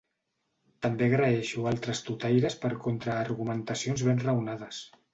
[0.85, 4.87] També agraeixo altres tuitaires per contra-argumentacions ben raonades.